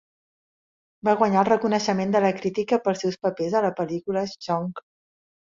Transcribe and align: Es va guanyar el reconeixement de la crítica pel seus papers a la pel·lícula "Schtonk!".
Es 1.01 1.05
va 1.09 1.13
guanyar 1.19 1.41
el 1.43 1.49
reconeixement 1.49 2.15
de 2.15 2.21
la 2.25 2.33
crítica 2.39 2.81
pel 2.87 2.97
seus 3.03 3.21
papers 3.27 3.59
a 3.61 3.65
la 3.67 3.73
pel·lícula 3.81 4.25
"Schtonk!". 4.33 4.87